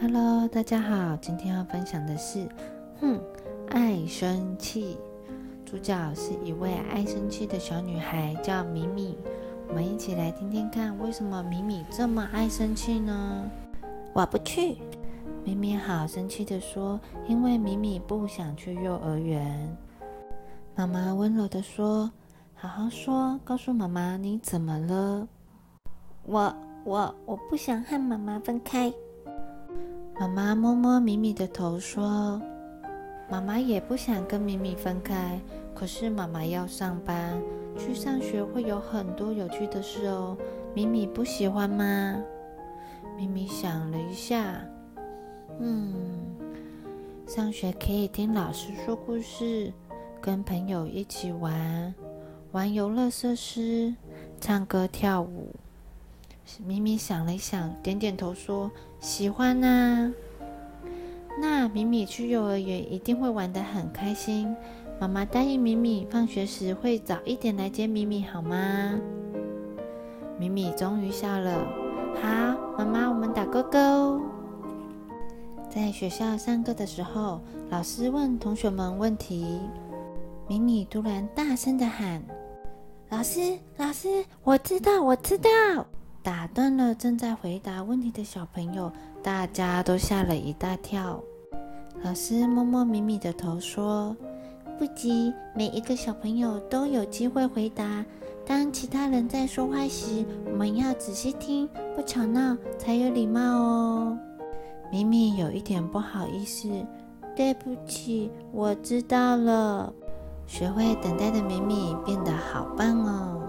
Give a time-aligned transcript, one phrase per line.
[0.00, 2.46] Hello，大家好，今天要分享的是，
[3.00, 3.18] 哼，
[3.70, 4.98] 爱生气。
[5.64, 9.16] 主角是一位爱生气的小女孩，叫米米。
[9.68, 13.50] 我们一起来听听看，为什么米米这么爱生气呢？
[14.12, 14.76] 我不去。
[15.42, 19.76] 米米好生气的说：“因为米米不想去幼儿园。”
[20.76, 22.10] 妈妈温柔的说
[22.54, 25.26] ：“好好说，告诉妈妈你怎么了。”
[26.26, 28.92] 我我我不想和妈妈分开。
[30.18, 32.40] 妈妈摸摸米米的头说
[33.28, 35.40] ：“妈妈也不想跟米米分开，
[35.74, 37.40] 可是妈妈要上班，
[37.76, 40.36] 去上学会有很多有趣的事哦。
[40.72, 42.22] 米米不喜欢吗？”
[43.18, 44.60] 米米想了一下，
[45.60, 45.94] 嗯，
[47.26, 49.72] 上学可以听老师说故事，
[50.20, 51.94] 跟朋友一起玩，
[52.52, 53.94] 玩游乐设施，
[54.40, 55.54] 唱歌跳舞。
[56.64, 60.12] 米米想了一想，点点头说：“喜欢啊。”
[61.40, 64.54] 那米米去幼儿园一定会玩得很开心。
[65.00, 68.98] 妈妈答应米米，放学时会早一点来接米米，好吗？
[70.38, 71.66] 米米终于笑了。
[72.22, 72.28] 好，
[72.78, 74.20] 妈妈，我们打勾勾。
[75.68, 77.40] 在学校上课的时候，
[77.70, 79.58] 老师问同学们问题，
[80.46, 82.22] 米米突然大声的喊
[83.10, 85.48] ：“老师，老师，我知道，我知道！”
[86.24, 88.90] 打断了正在回答问题的小朋友，
[89.22, 91.22] 大家都吓了一大跳。
[92.02, 94.16] 老师摸摸米米的头说
[94.78, 98.02] ：“不急，每一个小朋友都有机会回答。
[98.46, 104.18] 当其他人在说话时，我们要仔细听，不吵闹，才有礼貌哦。”
[104.90, 106.70] 米米有一点不好意思
[107.36, 109.92] ：“对不起，我知道了。”
[110.48, 113.42] 学会等待的米米变得好棒哦。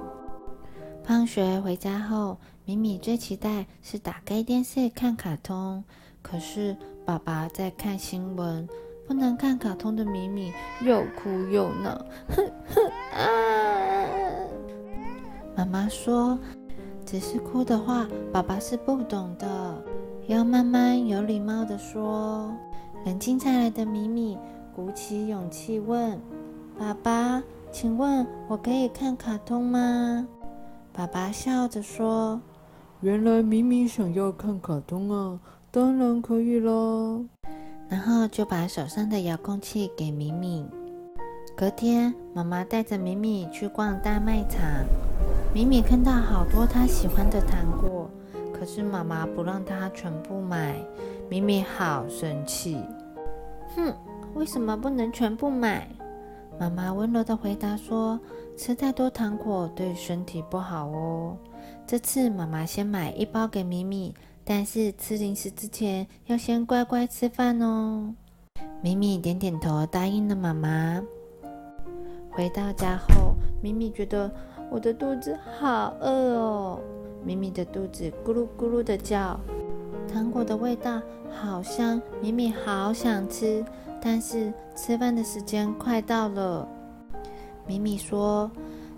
[1.03, 5.83] 放学回家后，米米最期待是打开电视看卡通。
[6.23, 8.67] 可是爸爸在看新闻，
[9.07, 10.51] 不能看卡通的米米
[10.81, 14.09] 又哭又闹，哼哼啊！
[15.55, 16.39] 妈妈说
[17.05, 19.83] ：“只是哭的话，爸爸是不懂的，
[20.25, 22.51] 要慢慢有礼貌的说。”
[23.05, 24.35] 冷静下来的米米
[24.75, 26.19] 鼓起勇气问
[26.79, 30.27] ：“爸爸，请问我可以看卡通吗？”
[30.91, 32.41] 爸爸笑着说
[33.05, 35.39] ：“原来明明想要看卡通啊，
[35.69, 37.23] 当然可以喽。”
[37.87, 40.65] 然后就把手上的遥控器给米米。
[41.55, 44.59] 隔天，妈妈带着米米去逛大卖场。
[45.53, 48.09] 米米看到好多她喜欢的糖果，
[48.51, 50.75] 可是妈妈不让她全部买。
[51.29, 52.81] 米米好生气，
[53.75, 53.93] 哼，
[54.33, 55.87] 为什么不能全部买？
[56.59, 58.19] 妈妈温柔的回答说。
[58.57, 61.35] 吃太多糖果对身体不好哦。
[61.87, 64.11] 这次妈妈先买一包给米米，
[64.43, 68.11] 但是吃零食之前要先乖乖吃饭哦。
[68.81, 70.99] 米米点点头，答应了妈妈。
[72.31, 74.33] 回到家后，米米觉得
[74.71, 76.81] 我的肚子好饿哦。
[77.23, 79.39] 米米的肚子咕噜咕噜的叫，
[80.11, 83.63] 糖果的味道好香，米米好想吃，
[84.01, 86.67] 但是吃饭的时间快到了。
[87.67, 88.49] 米米说：“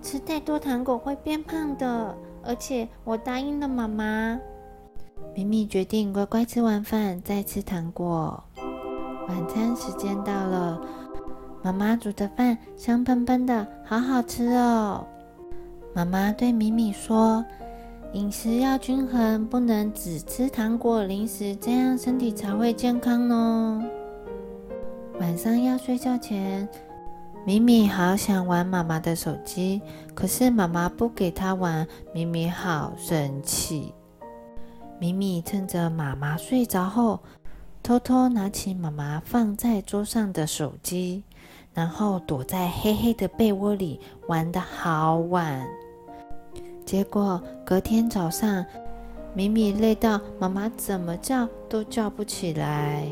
[0.01, 4.39] 吃太多糖果会变胖的，而且我答应了妈妈。”
[5.35, 8.43] 米米决定乖乖吃完饭再吃糖果。
[9.27, 10.81] 晚餐时间到了，
[11.61, 15.05] 妈妈煮的饭香喷喷的，好好吃哦。
[15.93, 17.43] 妈妈对米米说
[18.13, 23.83] ：“饮食要均衡，不能只吃糖果零食，这样身体才会健康哦。”
[25.19, 26.67] 晚上要睡觉前。
[27.47, 29.81] 米米好想玩妈妈的手机，
[30.13, 33.93] 可是妈妈不给她玩，米米好生气。
[34.99, 37.21] 米米趁着妈妈睡着后，
[37.81, 41.23] 偷偷拿起妈妈放在桌上的手机，
[41.73, 43.97] 然后躲在黑黑的被窝里
[44.27, 45.65] 玩得好晚。
[46.85, 48.65] 结果隔天早上，
[49.33, 53.07] 米米累到妈妈怎么叫都叫不起来。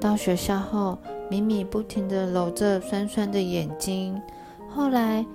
[0.00, 0.98] 到学校后。
[1.30, 4.18] 米米不停地揉着酸酸的眼睛，
[4.70, 5.26] 后来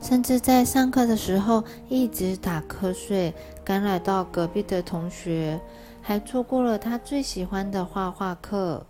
[0.00, 3.32] 甚至在上课的时候一直打瞌睡，
[3.62, 5.60] 干扰到隔壁的同学，
[6.02, 8.84] 还错过了他最喜欢的画画课。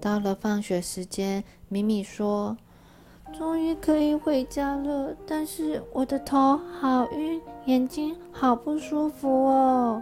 [0.00, 2.56] 到了放学时间，米米说
[3.36, 10.00] ：“终于可以回家了，但是我的头好晕，眼睛好不舒服哦。”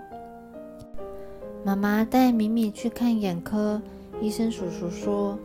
[1.65, 3.81] 妈妈带米米去看眼科。
[4.21, 5.39] 医生叔叔说：“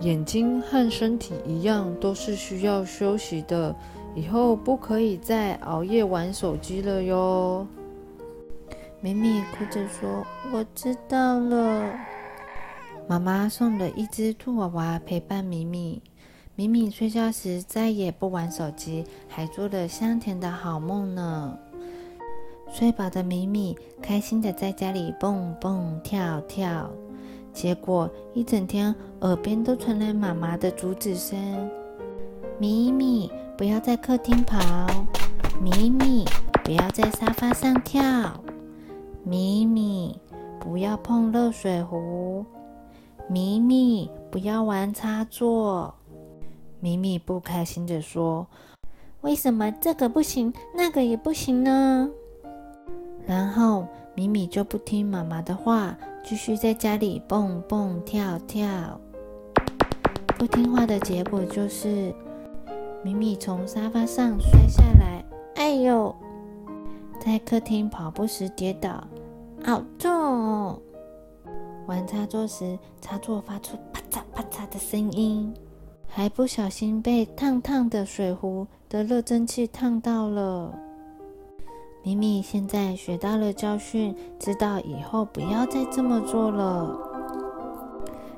[0.00, 3.74] 眼睛和身体一样，都是需要休息的。
[4.14, 7.66] 以后不可以再熬夜玩手机了哟。
[9.00, 11.92] 咪咪哭着说：“我知道了。”
[13.08, 16.00] 妈妈送了一只兔娃娃陪伴咪咪。
[16.56, 21.58] 咪咪睡觉时再也不玩手机，还做了香甜的好梦呢。
[22.70, 26.90] 睡饱的米米开心的在家里蹦蹦跳跳，
[27.52, 31.38] 结果一整天耳边都传来妈妈的阻止声
[32.58, 34.58] ：“咪咪，不要在客厅跑；
[35.60, 36.24] 咪咪，
[36.64, 38.02] 不要在沙发上跳；
[39.24, 40.18] 咪咪，
[40.58, 42.44] 不要碰热水壶；
[43.28, 45.94] 咪咪，不要玩插座。”
[46.82, 48.46] 咪咪不开心地说
[49.20, 52.08] ：“为什么这个不行，那个也不行呢？”
[53.26, 58.60] 然后咪咪就不听妈妈的话，继续在家里蹦蹦跳跳。
[60.38, 62.14] 不听话的结果就是，
[63.02, 65.24] 咪咪从沙发上摔下来，
[65.56, 66.14] 哎呦！
[67.22, 69.06] 在客厅跑步时跌倒，
[69.62, 70.80] 好重！
[71.86, 75.52] 玩插座时，插座发出啪嚓啪嚓的声音。
[76.06, 80.74] 还不小心被烫烫的水壶的热蒸汽烫到了。
[82.02, 86.98] 咪咪现在学到了教训，知道以后不要再这么做了。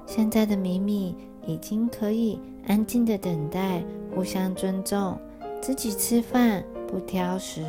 [0.04, 1.14] 现在的米米
[1.46, 5.16] 已经可以安静的等待，互相尊重，
[5.60, 7.64] 自己吃饭不挑食。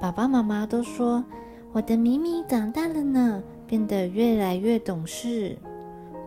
[0.00, 1.24] 爸爸妈妈都说
[1.72, 5.56] 我的米米长大了呢，变得越来越懂事。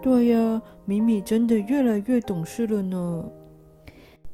[0.02, 3.26] 对呀，米米真的越来越懂事了呢。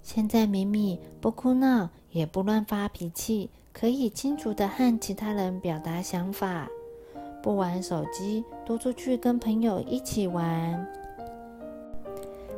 [0.03, 6.66] 现在米米不哭闹，也不乱发脾气，可以清楚的和其他人表达想法，
[7.44, 10.88] 不玩手机，多出去跟朋友一起玩。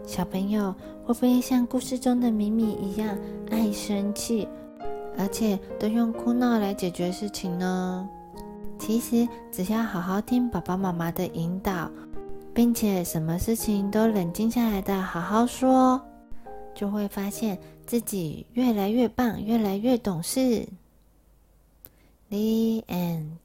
[0.05, 0.71] 小朋友
[1.03, 3.17] 会不会像故事中的米米一样
[3.49, 4.47] 爱生气，
[5.17, 8.07] 而且都用哭闹来解决事情呢？
[8.77, 11.89] 其实只要好好听爸爸妈妈的引导。
[12.53, 16.01] 并且什么事情都冷静下来的好好说，
[16.73, 17.55] 就会发现
[17.85, 20.67] 自己越来越棒，越来越懂事。
[22.29, 23.39] The end.